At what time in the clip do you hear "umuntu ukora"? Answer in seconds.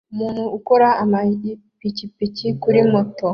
0.13-0.87